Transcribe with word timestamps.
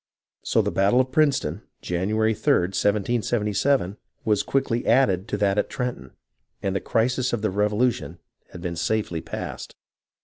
So 0.41 0.63
the 0.63 0.71
battle 0.71 0.99
of 0.99 1.11
Princeton, 1.11 1.61
January 1.83 2.33
3d, 2.33 2.73
1777, 2.73 3.97
was 4.25 4.41
quickly 4.41 4.83
added 4.87 5.27
to 5.27 5.37
that 5.37 5.59
at 5.59 5.69
Trenton, 5.69 6.13
and 6.63 6.75
the 6.75 6.81
crisis 6.81 7.33
of 7.33 7.43
the 7.43 7.51
Revolution 7.51 8.17
had 8.49 8.61
been 8.61 8.75
safely 8.75 9.21
passed. 9.21 9.75